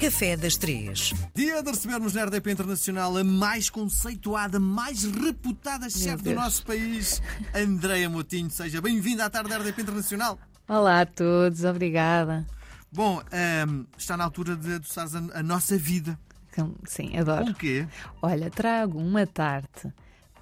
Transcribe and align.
Café 0.00 0.36
das 0.36 0.56
Três. 0.56 1.12
Dia 1.34 1.62
de 1.62 1.70
recebermos 1.70 2.14
na 2.14 2.24
RDP 2.24 2.52
Internacional 2.52 3.16
a 3.16 3.24
mais 3.24 3.68
conceituada, 3.68 4.58
mais 4.58 5.04
reputada 5.04 5.90
chefe 5.90 6.22
do 6.24 6.34
nosso 6.34 6.64
país, 6.64 7.20
Andreia 7.54 8.08
Motinho. 8.08 8.50
Seja 8.50 8.80
bem-vinda 8.80 9.26
à 9.26 9.30
tarde 9.30 9.50
da 9.50 9.58
RDP 9.58 9.82
Internacional. 9.82 10.38
Olá 10.66 11.02
a 11.02 11.06
todos, 11.06 11.64
obrigada. 11.64 12.46
Bom, 12.90 13.20
ahm, 13.30 13.84
está 13.98 14.16
na 14.16 14.24
altura 14.24 14.56
de 14.56 14.74
adoçares 14.74 15.14
a, 15.14 15.18
a 15.34 15.42
nossa 15.42 15.76
vida. 15.76 16.18
Com- 16.54 16.74
Sim, 16.86 17.10
Com 17.10 17.18
adoro. 17.20 17.50
o 17.50 17.54
quê? 17.54 17.86
Olha, 18.22 18.50
trago 18.50 18.98
uma 18.98 19.26
tarte 19.26 19.92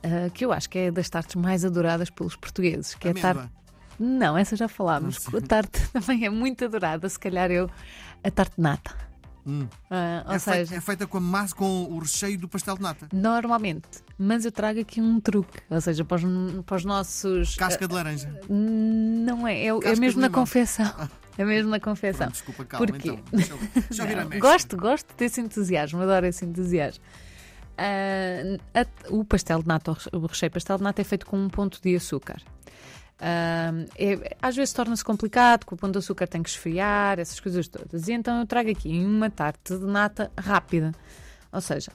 ah, 0.03 0.31
que 0.33 0.45
eu 0.45 0.53
acho 0.53 0.71
que 0.71 0.79
é 0.79 0.91
das 0.91 1.09
tartes 1.11 1.35
mais 1.35 1.65
adoradas 1.65 2.11
pelos 2.11 2.37
portugueses. 2.37 2.95
Que 2.95 3.09
é 3.09 3.11
a 3.11 3.15
tarte. 3.15 3.51
Não, 3.99 4.39
essa 4.39 4.55
já 4.55 4.69
falámos. 4.69 5.17
Sei. 5.17 5.39
A 5.39 5.43
tarte 5.43 5.81
também 5.93 6.25
é 6.25 6.31
muito 6.31 6.65
adorada, 6.65 7.09
se 7.09 7.19
calhar 7.19 7.51
eu. 7.51 7.69
A 8.23 8.31
tarte 8.31 8.61
nata. 8.61 9.08
Hum. 9.49 9.67
Ah, 9.91 10.25
ou 10.29 10.35
É, 10.35 10.39
seja, 10.39 10.57
feita, 10.57 10.75
é 10.75 10.81
feita 10.81 11.07
com 11.07 11.17
a 11.19 11.21
massa, 11.21 11.55
com 11.55 11.85
o 11.85 11.99
recheio 11.99 12.39
do 12.39 12.47
pastel 12.49 12.77
de 12.77 12.83
nata. 12.83 13.09
normalmente. 13.13 13.89
Mas 14.19 14.45
eu 14.45 14.53
trago 14.53 14.79
aqui 14.81 15.01
um 15.01 15.19
truque. 15.21 15.59
Ou 15.71 15.81
seja, 15.81 16.05
para 16.05 16.17
os, 16.17 16.65
para 16.65 16.77
os 16.77 16.85
nossos. 16.85 17.55
Casca 17.57 17.89
de 17.89 17.95
laranja. 17.95 18.29
ah, 18.43 18.47
não 18.53 19.47
é, 19.47 19.59
é, 19.59 19.67
é 19.69 19.73
Casca 19.75 19.95
de 19.95 20.01
mesmo 20.01 20.21
na 20.21 20.29
confecção. 20.31 21.09
É 21.39 21.45
mesmo 21.45 21.71
na 21.71 21.79
confecção. 21.81 22.27
Pronto, 22.27 22.33
desculpa, 22.33 22.65
calma 22.65 22.87
então. 22.95 23.19
Deixa 23.33 23.53
eu, 23.53 23.59
deixa 23.89 24.03
eu 24.05 24.17
Não, 24.29 24.39
gosto, 24.41 24.77
gosto 24.77 25.15
desse 25.17 25.41
entusiasmo, 25.41 26.03
adoro 26.03 26.27
esse 26.27 26.45
entusiasmo. 26.45 27.03
Ah, 27.77 28.59
a- 28.81 28.87
o 29.15 29.25
pastel 29.25 29.63
de 29.63 29.69
nata, 29.69 29.97
o 30.13 30.27
recheio 30.27 30.51
pastel 30.51 30.79
de 30.79 30.83
nata 30.83 31.01
é 31.01 31.05
feito 31.05 31.25
com 31.25 31.39
um 31.39 31.49
ponto 31.49 31.81
de 31.81 31.95
açúcar. 31.95 32.43
É- 33.21 34.37
às 34.41 34.55
vezes 34.55 34.73
torna-se 34.73 35.05
complicado, 35.05 35.67
que 35.67 35.75
o 35.75 35.77
ponto 35.77 35.93
de 35.93 35.99
açúcar 35.99 36.27
tem 36.27 36.43
que 36.43 36.49
esfriar, 36.49 37.19
essas 37.19 37.41
coisas 37.41 37.67
todas. 37.69 38.09
E 38.09 38.13
então 38.13 38.41
eu 38.41 38.47
trago 38.47 38.71
aqui 38.71 39.05
uma 39.05 39.31
tarte 39.31 39.77
de 39.77 39.87
nata 39.87 40.31
rápida. 40.39 40.93
Ou 41.53 41.61
seja, 41.61 41.91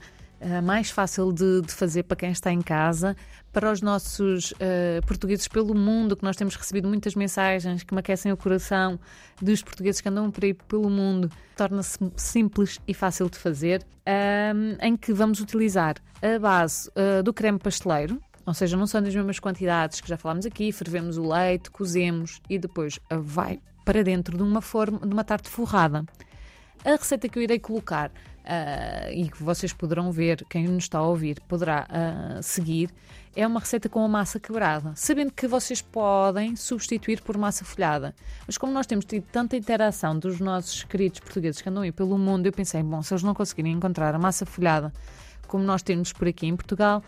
ah, 0.45 0.61
mais 0.61 0.89
fácil 0.89 1.31
de, 1.31 1.61
de 1.61 1.71
fazer 1.71 2.03
para 2.03 2.17
quem 2.17 2.31
está 2.31 2.51
em 2.51 2.61
casa, 2.61 3.15
para 3.53 3.71
os 3.71 3.81
nossos 3.81 4.53
ah, 4.59 5.01
portugueses 5.05 5.47
pelo 5.47 5.73
mundo, 5.73 6.17
que 6.17 6.23
nós 6.23 6.35
temos 6.35 6.55
recebido 6.55 6.87
muitas 6.87 7.15
mensagens 7.15 7.83
que 7.83 7.93
me 7.93 7.99
aquecem 8.01 8.31
o 8.31 8.37
coração 8.37 8.99
dos 9.41 9.63
portugueses 9.63 10.01
que 10.01 10.09
andam 10.09 10.29
por 10.29 10.43
aí 10.43 10.53
pelo 10.53 10.89
mundo. 10.89 11.31
Torna-se 11.55 11.97
simples 12.17 12.79
e 12.85 12.93
fácil 12.93 13.29
de 13.29 13.37
fazer, 13.37 13.85
em 14.81 14.97
que 14.97 15.13
vamos 15.13 15.39
utilizar 15.39 15.95
a 16.21 16.37
base 16.39 16.91
ah, 16.95 17.21
do 17.21 17.33
creme 17.33 17.59
pasteleiro, 17.59 18.21
ou 18.45 18.53
seja, 18.53 18.75
não 18.75 18.87
são 18.87 19.01
das 19.01 19.15
mesmas 19.15 19.39
quantidades 19.39 20.01
que 20.01 20.07
já 20.09 20.17
falámos 20.17 20.45
aqui, 20.45 20.71
fervemos 20.71 21.17
o 21.17 21.27
leite, 21.27 21.71
cozemos 21.71 22.41
e 22.49 22.57
depois 22.57 22.99
vai 23.09 23.59
para 23.85 24.03
dentro 24.03 24.37
de 24.37 24.43
uma 24.43 24.61
forma, 24.61 24.99
de 24.99 25.13
uma 25.13 25.23
tarte 25.23 25.49
forrada. 25.49 26.05
A 26.83 26.91
receita 26.91 27.29
que 27.29 27.39
eu 27.39 27.43
irei 27.43 27.59
colocar 27.59 28.11
ah, 28.45 29.09
e 29.11 29.29
que 29.29 29.41
vocês 29.41 29.71
poderão 29.71 30.11
ver, 30.11 30.43
quem 30.49 30.67
nos 30.67 30.83
está 30.83 30.99
a 30.99 31.07
ouvir 31.07 31.39
poderá 31.47 31.87
ah, 31.89 32.41
seguir, 32.41 32.89
é 33.35 33.47
uma 33.47 33.59
receita 33.59 33.87
com 33.89 34.03
a 34.03 34.07
massa 34.07 34.39
quebrada, 34.39 34.91
sabendo 34.95 35.31
que 35.31 35.47
vocês 35.47 35.81
podem 35.81 36.55
substituir 36.55 37.21
por 37.21 37.37
massa 37.37 37.65
folhada. 37.65 38.13
Mas 38.45 38.57
como 38.57 38.73
nós 38.73 38.85
temos 38.85 39.05
tido 39.05 39.23
tanta 39.31 39.55
interação 39.55 40.19
dos 40.19 40.39
nossos 40.39 40.83
queridos 40.83 41.19
portugueses 41.21 41.61
que 41.61 41.69
andam 41.69 41.83
aí 41.83 41.91
pelo 41.91 42.17
mundo, 42.17 42.45
eu 42.45 42.51
pensei, 42.51 42.83
bom, 42.83 43.01
se 43.01 43.13
eles 43.13 43.23
não 43.23 43.33
conseguirem 43.33 43.71
encontrar 43.71 44.13
a 44.13 44.19
massa 44.19 44.45
folhada 44.45 44.91
como 45.53 45.63
nós 45.63 45.83
temos 45.83 46.11
por 46.11 46.27
aqui 46.27 46.47
em 46.47 46.55
Portugal, 46.55 47.03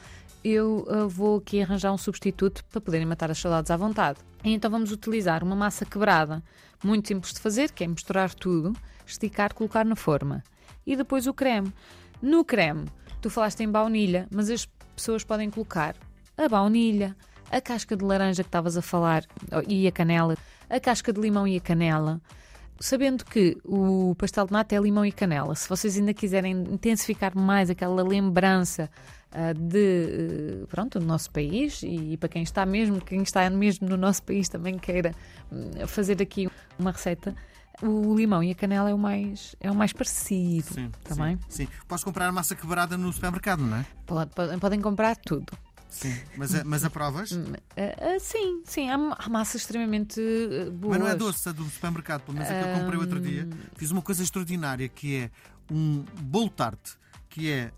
eu 0.46 0.86
ah, 0.88 1.08
vou 1.08 1.38
aqui 1.38 1.60
arranjar 1.60 1.92
um 1.92 1.98
substituto 1.98 2.64
para 2.66 2.80
poderem 2.80 3.08
matar 3.08 3.32
as 3.32 3.40
saudades 3.40 3.72
à 3.72 3.78
vontade. 3.78 4.20
E 4.44 4.54
então 4.54 4.70
vamos 4.70 4.92
utilizar 4.92 5.44
uma 5.44 5.56
massa 5.56 5.86
quebrada, 5.86 6.44
muito 6.84 7.08
simples 7.08 7.34
de 7.34 7.40
fazer, 7.40 7.72
que 7.72 7.84
é 7.84 7.88
misturar 7.88 8.32
tudo, 8.32 8.74
esticar, 9.08 9.56
colocar 9.56 9.84
na 9.84 9.96
forma. 9.96 10.44
E 10.86 10.96
depois 10.96 11.26
o 11.26 11.34
creme. 11.34 11.74
No 12.22 12.46
creme, 12.46 12.86
tu 13.22 13.30
falaste 13.30 13.62
em 13.62 13.70
baunilha, 13.70 14.28
mas 14.32 14.52
as 14.52 14.68
pessoas 14.96 15.24
podem 15.24 15.50
colocar 15.50 15.96
a 16.38 16.48
baunilha, 16.48 17.16
a 17.52 17.60
casca 17.60 17.98
de 17.98 18.06
laranja 18.06 18.44
que 18.44 18.48
estavas 18.48 18.78
a 18.78 18.84
falar 18.84 19.24
oh, 19.52 19.64
e 19.68 19.88
a 19.88 19.92
canela, 19.92 20.38
a 20.70 20.80
casca 20.80 21.12
de 21.12 21.20
limão 21.20 21.48
e 21.48 21.58
a 21.58 21.62
canela. 21.62 22.22
Sabendo 22.80 23.26
que 23.26 23.58
o 23.64 24.14
pastel 24.16 24.46
de 24.46 24.52
nata 24.52 24.76
é 24.76 24.80
limão 24.80 25.06
e 25.06 25.12
canela, 25.12 25.56
se 25.56 25.68
vocês 25.68 25.98
ainda 25.98 26.14
quiserem 26.14 26.52
intensificar 26.52 27.36
mais 27.36 27.70
aquela 27.70 28.04
lembrança 28.04 28.92
de 29.54 30.62
eh, 30.64 30.66
pronto, 30.68 31.00
do 31.00 31.06
nosso 31.06 31.30
país 31.32 31.82
e 31.84 32.16
para 32.18 32.30
quem 32.30 32.44
está 32.44 32.66
mesmo, 32.66 33.02
quem 33.02 33.22
está 33.22 33.50
mesmo 33.50 33.88
no 33.88 33.98
nosso 33.98 34.24
país 34.24 34.48
também 34.48 34.78
queira 34.78 35.12
hum, 35.52 35.72
fazer 35.88 36.22
aqui 36.22 36.50
uma 36.80 36.92
receita, 36.92 37.36
o 37.82 38.16
limão 38.16 38.42
e 38.44 38.52
a 38.52 38.56
canela 38.56 38.90
é 38.90 38.94
o 38.94 38.98
mais, 38.98 39.56
é 39.60 39.70
o 39.70 39.76
mais 39.76 39.92
parecido. 39.92 40.74
Sim, 40.74 40.92
também. 41.04 41.38
sim, 41.50 41.66
sim. 41.66 41.68
Podes 41.88 42.04
comprar 42.04 42.32
massa 42.32 42.56
quebrada 42.56 42.98
no 42.98 43.12
supermercado, 43.12 43.60
não 43.62 43.78
é? 43.78 43.86
Pode- 44.06 44.32
podem, 44.34 44.60
podem 44.60 44.82
comprar 44.82 45.16
tudo. 45.18 45.52
Sim. 45.90 46.14
Mas, 46.36 46.54
a- 46.54 46.64
mas 46.64 46.84
aprovas? 46.84 47.32
Ah, 47.78 48.16
ah, 48.16 48.20
sim, 48.20 48.62
sim, 48.66 48.90
há, 48.90 48.96
há 49.18 49.30
massas 49.30 49.62
extremamente 49.62 50.20
ah, 50.20 50.72
boas. 50.72 50.98
Mas 50.98 51.00
não 51.00 51.08
é 51.08 51.16
doce, 51.16 51.48
a 51.50 51.52
do 51.52 51.64
supermercado, 51.66 52.22
pelo 52.24 52.38
menos 52.38 52.52
a 52.52 52.56
que 52.56 52.64
eu 52.64 52.70
comprei 52.80 53.00
outro 53.00 53.20
dia. 53.20 53.48
Fiz 53.76 53.92
uma 53.92 54.02
coisa 54.02 54.24
extraordinária 54.24 54.88
que 54.90 55.16
é 55.16 55.32
um 55.72 56.04
bolo 56.22 56.50
tarte, 56.50 56.98
que 57.30 57.50
é 57.52 57.72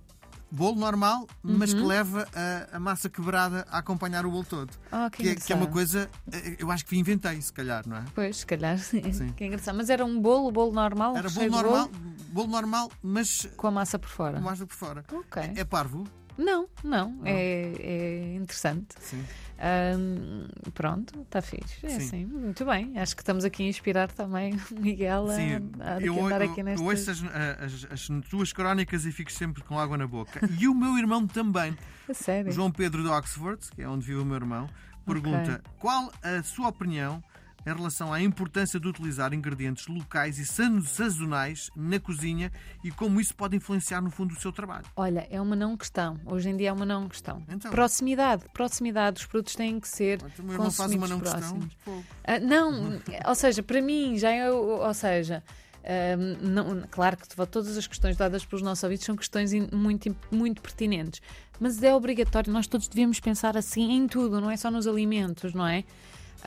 bolo 0.50 0.80
normal, 0.80 1.28
mas 1.44 1.74
Uhum. 1.74 1.80
que 1.82 1.86
leva 1.86 2.28
a, 2.72 2.78
a 2.78 2.80
massa 2.80 3.10
quebrada 3.10 3.66
a 3.70 3.80
acompanhar 3.80 4.26
o 4.26 4.32
bolo 4.32 4.44
todo. 4.46 4.72
Ah, 4.92 5.10
que 5.10 5.24
que, 5.24 5.30
é, 5.30 5.36
que 5.36 5.52
é 5.54 5.56
uma 5.56 5.68
coisa, 5.68 6.10
eh, 6.32 6.56
eu 6.60 6.72
acho 6.72 6.86
que 6.86 6.98
inventei, 6.98 7.42
se 7.42 7.52
calhar, 7.52 7.84
não 7.88 7.98
é? 7.98 8.06
Pois, 8.16 8.38
se 8.38 8.46
calhar, 8.46 8.78
sim. 8.78 9.12
Sim. 9.12 9.30
Que 9.34 9.46
engraçado. 9.46 9.76
Mas 9.76 9.90
era 9.90 10.06
um 10.06 10.20
bolo, 10.22 10.52
bolo 10.52 10.72
normal? 10.72 11.18
Era 11.18 11.30
bolo 11.30 11.50
normal, 11.50 11.90
bolo 12.30 12.48
normal, 12.48 12.92
mas 13.04 13.48
Com 13.58 13.68
a 13.68 13.72
massa 13.72 14.00
por 14.00 14.10
fora. 14.10 14.38
com 14.38 14.44
massa 14.46 14.66
por 14.66 14.76
fora. 14.76 15.04
Ok. 15.12 15.52
É 15.56 15.64
parvo? 15.66 16.06
Não, 16.38 16.68
não. 16.84 17.20
É, 17.26 17.74
é 17.80 18.36
interessante. 18.36 18.96
Sim. 19.00 19.24
Ahm, 19.60 20.48
pronto, 20.74 21.20
está 21.22 21.42
fixe. 21.42 21.84
É 21.84 21.90
Sim. 21.90 21.96
assim, 21.98 22.26
muito 22.26 22.64
bem. 22.64 22.98
Acho 23.00 23.16
que 23.16 23.24
estamos 23.24 23.44
aqui 23.44 23.64
a 23.64 23.68
inspirar 23.68 24.12
também 24.12 24.54
o 24.72 24.80
Miguel 24.80 25.28
a, 25.30 25.36
Sim, 25.36 25.72
a 25.80 26.00
eu, 26.00 26.26
andar 26.26 26.42
eu, 26.42 26.52
aqui 26.52 26.62
eu 26.62 26.66
nestas... 26.66 26.88
ouço 26.88 27.12
as, 27.12 27.24
as, 27.60 27.88
as 27.92 28.08
tuas 28.30 28.54
crónicas 28.54 29.06
e 29.06 29.12
fico 29.12 29.32
sempre 29.32 29.64
com 29.64 29.80
água 29.80 29.98
na 29.98 30.06
boca. 30.06 30.40
E 30.60 30.68
o 30.68 30.76
meu 30.76 30.98
irmão 30.98 31.26
também. 31.26 31.76
A 32.08 32.14
sério. 32.14 32.52
João 32.54 32.72
Pedro 32.72 33.04
de 33.04 33.10
Oxford, 33.10 33.60
que 33.76 33.82
é 33.82 33.90
onde 33.90 34.06
vive 34.06 34.20
o 34.20 34.26
meu 34.26 34.36
irmão, 34.36 34.70
pergunta 35.06 35.62
qual 35.78 36.10
a 36.24 36.42
sua 36.42 36.70
opinião 36.70 37.22
em 37.66 37.74
relação 37.76 38.14
à 38.14 38.22
importância 38.22 38.80
de 38.80 38.88
utilizar 38.88 39.34
ingredientes 39.34 39.88
locais 39.88 40.40
e 40.40 40.46
sazonais 40.46 41.70
na 41.76 42.00
cozinha 42.00 42.52
e 42.84 42.92
como 42.92 43.20
isso 43.20 43.36
pode 43.36 43.56
influenciar 43.56 44.02
no 44.02 44.10
fundo 44.10 44.34
o 44.34 44.40
seu 44.40 44.52
trabalho. 44.52 44.86
Olha, 44.96 45.28
é 45.30 45.40
uma 45.42 45.56
não 45.56 45.76
questão. 45.76 46.20
Hoje 46.26 46.50
em 46.50 46.56
dia 46.58 46.70
é 46.70 46.74
uma 46.74 46.86
não 46.86 47.10
questão. 47.10 47.44
Então. 47.50 47.70
Proximidade. 47.72 48.46
Proximidade. 48.54 49.20
Os 49.22 49.26
produtos 49.26 49.56
têm 49.56 49.80
que 49.80 49.88
ser 49.88 50.20
O 50.40 50.44
meu 50.44 50.54
irmão 50.54 50.72
faz 50.72 50.92
uma 50.94 51.08
consumidos 51.08 51.10
não 51.10 51.20
questão. 51.20 51.40
próximos. 51.60 51.76
Ah, 52.24 52.40
não, 52.40 53.00
ou 53.28 53.36
seja, 53.36 53.62
para 53.62 53.82
mim 53.82 54.18
já 54.18 54.32
é, 54.32 54.50
ou 54.50 54.94
seja, 54.94 55.44
ahm, 55.84 56.38
não- 56.42 56.84
claro 56.90 57.18
que 57.18 57.28
todas 57.48 57.76
as 57.78 57.86
questões 57.86 58.16
dadas 58.16 58.46
pelos 58.46 58.62
nossos 58.62 58.84
ouvidos 58.84 59.06
são 59.06 59.16
questões 59.16 59.52
muito, 59.74 60.16
muito 60.32 60.62
pertinentes, 60.62 61.22
mas 61.60 61.82
é 61.84 61.94
obrigatório, 61.94 62.52
nós 62.54 62.68
todos 62.68 62.88
devemos 62.88 63.20
pensar 63.20 63.58
assim 63.58 63.92
em 63.92 64.08
tudo, 64.08 64.40
não 64.40 64.50
é 64.52 64.56
só 64.58 64.70
nos 64.72 64.88
alimentos, 64.88 65.54
não 65.54 65.68
é? 65.68 65.84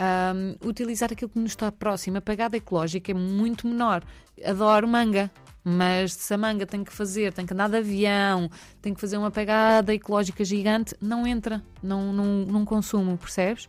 Ahm, 0.02 0.56
utilizar 0.66 1.12
aquilo 1.12 1.30
que 1.30 1.38
nos 1.38 1.50
está 1.50 1.70
próximo, 1.70 2.16
a 2.16 2.20
pegada 2.22 2.56
ecológica 2.56 3.10
é 3.10 3.14
muito 3.14 3.66
menor. 3.66 4.02
Adoro 4.42 4.88
manga. 4.88 5.30
Mas 5.62 6.14
se 6.14 6.32
a 6.32 6.38
manga 6.38 6.64
tem 6.64 6.82
que 6.82 6.90
fazer, 6.90 7.34
tem 7.34 7.44
que 7.44 7.52
andar 7.52 7.68
de 7.68 7.76
avião, 7.76 8.50
tem 8.80 8.94
que 8.94 9.00
fazer 9.00 9.18
uma 9.18 9.30
pegada 9.30 9.94
ecológica 9.94 10.42
gigante, 10.42 10.96
não 11.02 11.26
entra, 11.26 11.62
não, 11.82 12.14
não, 12.14 12.24
não 12.46 12.64
consumo, 12.64 13.18
percebes? 13.18 13.68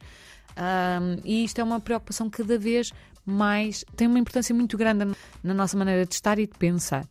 Ahm, 0.55 1.19
e 1.25 1.43
isto 1.43 1.59
é 1.59 1.63
uma 1.65 1.81
preocupação 1.81 2.29
cada 2.29 2.57
vez 2.57 2.93
mais, 3.25 3.83
tem 3.97 4.07
uma 4.07 4.17
importância 4.17 4.55
muito 4.55 4.77
grande 4.77 5.13
na 5.43 5.53
nossa 5.53 5.77
maneira 5.77 6.05
de 6.05 6.13
estar 6.13 6.39
e 6.39 6.47
de 6.47 6.57
pensar. 6.57 7.05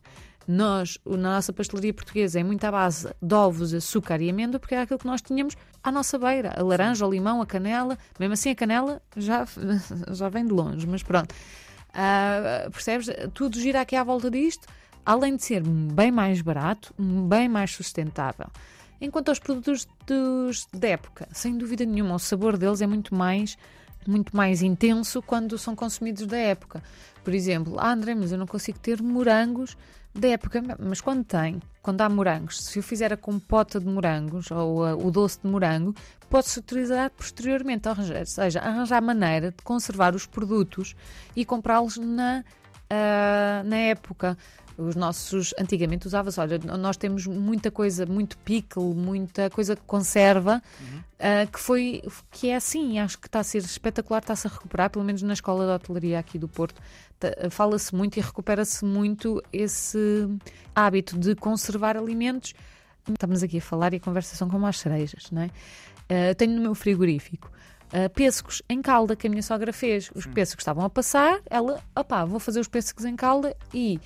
Nós, 0.51 0.97
na 1.05 1.35
nossa 1.35 1.53
pastelaria 1.53 1.93
portuguesa, 1.93 2.37
é 2.37 2.43
muito 2.43 2.61
à 2.65 2.71
base 2.71 3.09
de 3.21 3.33
ovos, 3.33 3.73
açúcar 3.73 4.21
e 4.21 4.29
amêndoa, 4.29 4.59
porque 4.59 4.75
era 4.75 4.83
aquilo 4.83 4.99
que 4.99 5.05
nós 5.07 5.21
tínhamos 5.21 5.55
à 5.81 5.89
nossa 5.89 6.19
beira: 6.19 6.53
a 6.57 6.61
laranja, 6.61 7.07
o 7.07 7.09
limão, 7.09 7.41
a 7.41 7.45
canela. 7.45 7.97
Mesmo 8.19 8.33
assim, 8.33 8.49
a 8.49 8.55
canela 8.55 9.01
já, 9.15 9.47
já 10.11 10.27
vem 10.27 10.45
de 10.45 10.51
longe, 10.51 10.85
mas 10.85 11.01
pronto. 11.01 11.33
Ah, 11.93 12.67
percebes? 12.69 13.07
Tudo 13.33 13.57
gira 13.57 13.79
aqui 13.79 13.95
à 13.95 14.03
volta 14.03 14.29
disto, 14.29 14.67
além 15.05 15.37
de 15.37 15.43
ser 15.43 15.63
bem 15.63 16.11
mais 16.11 16.41
barato, 16.41 16.93
bem 16.99 17.47
mais 17.47 17.71
sustentável. 17.71 18.47
Enquanto 18.99 19.29
aos 19.29 19.39
produtos 19.39 19.87
dos, 20.05 20.67
da 20.73 20.89
época, 20.89 21.29
sem 21.31 21.57
dúvida 21.57 21.85
nenhuma, 21.85 22.15
o 22.15 22.19
sabor 22.19 22.57
deles 22.57 22.81
é 22.81 22.87
muito 22.87 23.15
mais, 23.15 23.57
muito 24.05 24.35
mais 24.35 24.61
intenso 24.61 25.21
quando 25.21 25.57
são 25.57 25.77
consumidos 25.77 26.25
da 26.27 26.37
época. 26.37 26.83
Por 27.23 27.33
exemplo, 27.33 27.79
ah, 27.79 27.93
André, 27.93 28.13
mas 28.15 28.33
eu 28.33 28.37
não 28.37 28.45
consigo 28.45 28.77
ter 28.79 29.01
morangos 29.01 29.77
da 30.13 30.27
época, 30.27 30.61
mas 30.79 30.99
quando 30.99 31.23
tem, 31.23 31.61
quando 31.81 32.01
há 32.01 32.09
morangos, 32.09 32.61
se 32.63 32.79
eu 32.79 32.83
fizer 32.83 33.13
a 33.13 33.17
compota 33.17 33.79
de 33.79 33.87
morangos 33.87 34.51
ou 34.51 34.85
ah, 34.85 34.95
o 34.95 35.09
doce 35.09 35.39
de 35.41 35.47
morango, 35.47 35.95
pode-se 36.29 36.59
utilizar 36.59 37.09
posteriormente, 37.11 37.87
ou 37.87 37.95
seja, 38.25 38.59
arranjar 38.59 39.01
maneira 39.01 39.51
de 39.51 39.63
conservar 39.63 40.13
os 40.13 40.25
produtos 40.25 40.95
e 41.35 41.45
comprá-los 41.45 41.97
na, 41.97 42.43
ah, 42.89 43.63
na 43.65 43.77
época. 43.77 44.37
Os 44.77 44.95
nossos, 44.95 45.53
antigamente 45.59 46.07
usava-se, 46.07 46.39
olha, 46.39 46.57
nós 46.57 46.97
temos 46.97 47.27
muita 47.27 47.69
coisa, 47.69 48.05
muito 48.05 48.37
pickle, 48.39 48.95
muita 48.95 49.49
coisa 49.49 49.75
que 49.75 49.83
conserva, 49.85 50.61
uhum. 50.79 50.99
Uh, 51.21 51.49
que 51.51 51.59
foi, 51.59 52.01
que 52.31 52.49
é 52.49 52.55
assim, 52.55 52.99
acho 52.99 53.17
que 53.19 53.27
está 53.27 53.39
a 53.39 53.43
ser 53.43 53.59
espetacular, 53.59 54.19
está-se 54.19 54.47
a 54.47 54.49
recuperar, 54.49 54.89
pelo 54.89 55.05
menos 55.05 55.21
na 55.21 55.33
escola 55.33 55.65
de 55.65 55.71
hotelaria 55.71 56.19
aqui 56.19 56.37
do 56.37 56.47
Porto, 56.47 56.81
fala-se 57.51 57.93
muito 57.95 58.17
e 58.17 58.21
recupera-se 58.21 58.83
muito 58.83 59.41
esse 59.53 60.27
hábito 60.75 61.19
de 61.19 61.35
conservar 61.35 61.95
alimentos. 61.95 62.55
Estamos 63.07 63.43
aqui 63.43 63.59
a 63.59 63.61
falar 63.61 63.93
e 63.93 63.97
a 63.97 63.99
conversa 63.99 64.35
são 64.35 64.49
como 64.49 64.65
as 64.65 64.79
cerejas, 64.79 65.29
não 65.31 65.43
é? 65.43 65.45
Uh, 65.45 66.35
tenho 66.35 66.53
no 66.53 66.61
meu 66.61 66.75
frigorífico 66.75 67.51
uh, 67.93 68.09
pêssegos 68.09 68.61
em 68.67 68.81
calda 68.81 69.15
que 69.15 69.27
a 69.27 69.29
minha 69.29 69.43
sogra 69.43 69.71
fez. 69.71 70.11
Os 70.15 70.25
pêssegos 70.25 70.61
estavam 70.61 70.83
a 70.83 70.89
passar, 70.89 71.39
ela, 71.49 71.81
opá, 71.95 72.25
vou 72.25 72.39
fazer 72.39 72.59
os 72.59 72.67
pêssegos 72.67 73.05
em 73.05 73.15
calda 73.15 73.55
e 73.73 73.99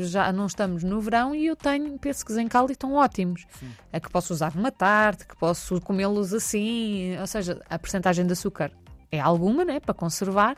já 0.00 0.32
não 0.32 0.46
estamos 0.46 0.82
no 0.82 1.00
verão 1.00 1.34
e 1.34 1.46
eu 1.46 1.56
tenho 1.56 1.98
pêssegos 1.98 2.36
em 2.36 2.46
calda 2.46 2.72
e 2.72 2.74
estão 2.74 2.94
ótimos. 2.94 3.46
É 3.92 3.98
que 3.98 4.10
posso 4.10 4.32
usar 4.32 4.54
numa 4.54 4.70
tarte, 4.70 5.26
que 5.26 5.36
posso 5.36 5.80
comê-los 5.80 6.34
assim, 6.34 7.16
ou 7.18 7.26
seja, 7.26 7.60
a 7.68 7.78
percentagem 7.78 8.26
de 8.26 8.32
açúcar 8.32 8.70
é 9.10 9.18
alguma, 9.18 9.64
né, 9.64 9.80
para 9.80 9.94
conservar, 9.94 10.56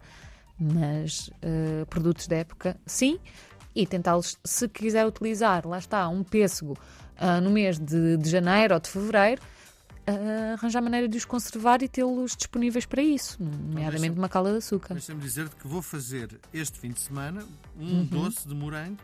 mas 0.58 1.29
uh, 1.29 1.87
produtos 1.87 2.26
da 2.26 2.37
época, 2.37 2.76
sim. 2.84 3.19
E 3.75 3.87
tentá-los, 3.87 4.38
se 4.44 4.69
quiser 4.69 5.06
utilizar, 5.06 5.67
lá 5.67 5.78
está, 5.78 6.06
um 6.08 6.23
pêssego 6.23 6.76
uh, 7.19 7.40
no 7.40 7.50
mês 7.50 7.78
de, 7.78 8.19
de 8.19 8.28
janeiro 8.28 8.75
ou 8.75 8.81
de 8.81 8.90
fevereiro, 8.90 9.40
uh, 10.08 10.54
arranjar 10.54 10.82
maneira 10.82 11.08
de 11.08 11.16
os 11.16 11.25
conservar 11.25 11.82
e 11.82 11.88
tê-los 11.88 12.37
disponíveis 12.37 12.87
para 12.87 13.02
isso, 13.02 13.43
nomeadamente 13.43 14.19
uma 14.19 14.28
cala 14.28 14.50
de 14.50 14.58
açúcar. 14.58 14.94
Deixa-me 14.94 15.20
dizer-te 15.20 15.56
que 15.56 15.66
vou 15.66 15.82
fazer 15.82 16.40
este 16.52 16.78
fim 16.78 16.90
de 16.90 17.00
semana 17.00 17.44
um 17.78 17.99
uhum. 17.99 18.04
doce 18.04 18.46
de 18.46 18.54
morango 18.54 18.99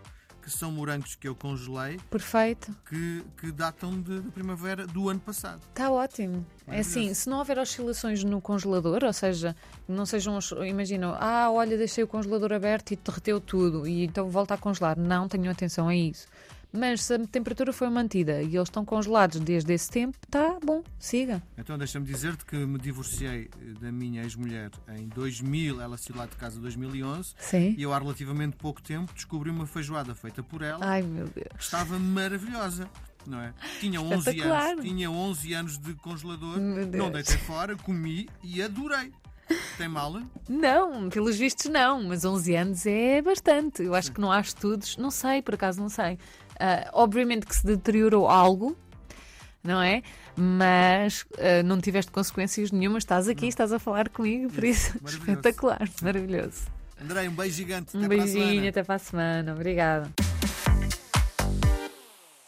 que 0.49 0.57
são 0.57 0.73
morangos 0.73 1.15
que 1.15 1.29
eu 1.29 1.35
congelei. 1.35 1.99
Perfeito. 2.11 2.75
Que, 2.89 3.23
que 3.37 3.53
datam 3.53 4.01
de, 4.01 4.21
de 4.21 4.31
primavera 4.31 4.87
do 4.87 5.11
ano 5.11 5.21
passado. 5.21 5.61
Está 5.69 5.91
ótimo. 5.91 6.45
É 6.67 6.81
assim, 6.81 7.13
se 7.13 7.29
não 7.29 7.39
houver 7.39 7.59
oscilações 7.59 8.25
no 8.25 8.41
congelador, 8.41 9.05
ou 9.05 9.13
seja, 9.13 9.55
não 9.87 10.07
sejam, 10.07 10.39
imaginam, 10.67 11.15
ah, 11.21 11.51
olha, 11.51 11.77
deixei 11.77 12.03
o 12.03 12.07
congelador 12.09 12.55
aberto 12.55 12.93
e 12.93 12.97
derreteu 12.97 13.41
tudo 13.41 13.87
e 13.87 14.05
então 14.05 14.31
volta 14.31 14.55
a 14.55 14.57
congelar. 14.57 14.99
Não, 14.99 15.29
tenham 15.29 15.53
atenção 15.53 15.87
a 15.87 15.95
isso. 15.95 16.27
Mas 16.73 17.03
se 17.03 17.15
a 17.15 17.27
temperatura 17.27 17.73
foi 17.73 17.89
mantida 17.89 18.43
e 18.43 18.57
eles 18.57 18.69
estão 18.69 18.85
congelados 18.85 19.41
desde 19.41 19.73
esse 19.73 19.91
tempo, 19.91 20.19
está 20.25 20.59
bom, 20.63 20.83
siga. 20.99 21.43
Então 21.57 21.79
deixa-me 21.79 22.07
dizer-te 22.07 22.45
que 22.45 22.57
me 22.57 22.79
divorciei 22.79 23.49
da 23.81 23.91
minha 23.91 24.23
ex-mulher 24.23 24.71
em 24.97 25.09
2000, 25.09 25.81
ela 25.81 25.97
saiu 25.97 26.17
lá 26.17 26.27
de 26.27 26.37
casa 26.37 26.59
em 26.59 26.63
2011. 26.63 27.35
Sim. 27.39 27.75
E 27.77 27.83
eu 27.83 27.93
há 27.93 27.99
relativamente 27.99 28.57
pouco 28.57 28.83
tempo 28.83 29.13
descobri 29.15 29.51
uma 29.51 29.67
feijoada 29.67 30.15
feita 30.15 30.43
por 30.43 30.63
ela. 30.63 30.85
Ai 30.85 31.03
meu 31.03 31.27
Deus. 31.27 31.49
Que 31.57 31.63
estava 31.63 31.99
maravilhosa. 31.99 32.89
Não 33.27 33.41
é? 33.41 33.53
Tinha 33.81 34.01
11 34.01 34.41
anos, 34.41 34.85
tinha 34.85 35.11
11 35.11 35.53
anos 35.53 35.79
de 35.79 35.95
congelador, 35.97 36.59
não 36.59 37.11
deitei 37.11 37.37
fora, 37.37 37.77
comi 37.77 38.27
e 38.43 38.63
adorei. 38.63 39.13
Tem 39.79 39.87
mal? 39.87 40.21
Não, 40.49 41.09
pelos 41.09 41.37
vistos 41.37 41.67
não, 41.67 42.03
mas 42.03 42.25
11 42.25 42.57
anos 42.57 42.85
é 42.85 43.23
bastante. 43.23 43.85
Eu 43.85 43.95
acho 43.95 44.11
que 44.11 44.21
não 44.21 44.33
há 44.33 44.41
estudos, 44.41 44.97
não 44.97 45.09
sei, 45.09 45.41
por 45.41 45.55
acaso 45.55 45.81
não 45.81 45.89
sei. 45.89 46.15
Uh, 46.15 46.91
obviamente 46.95 47.47
que 47.47 47.55
se 47.55 47.65
deteriorou 47.65 48.29
algo, 48.29 48.77
não 49.63 49.81
é? 49.81 50.03
Mas 50.37 51.23
uh, 51.23 51.63
não 51.65 51.81
tiveste 51.81 52.11
consequências 52.11 52.73
nenhuma, 52.73 52.99
estás 52.99 53.29
aqui, 53.29 53.47
estás 53.47 53.73
a 53.73 53.79
falar 53.79 54.09
comigo, 54.09 54.53
por 54.53 54.65
isso, 54.65 54.97
maravilhoso. 55.01 55.31
espetacular, 55.31 55.89
maravilhoso. 56.03 56.63
Andrei, 57.01 57.29
um 57.29 57.33
beijo 57.33 57.55
gigante. 57.55 57.97
Um 57.97 58.09
beijinho, 58.09 58.69
até 58.69 58.83
para 58.83 58.97
a 58.97 58.99
semana. 58.99 59.53
Obrigada. 59.53 60.11